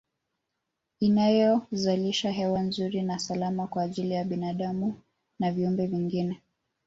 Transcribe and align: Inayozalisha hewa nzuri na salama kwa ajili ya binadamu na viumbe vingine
Inayozalisha 0.99 2.31
hewa 2.31 2.59
nzuri 2.61 3.01
na 3.01 3.19
salama 3.19 3.67
kwa 3.67 3.83
ajili 3.83 4.11
ya 4.13 4.23
binadamu 4.23 5.01
na 5.39 5.51
viumbe 5.51 5.87
vingine 5.87 6.41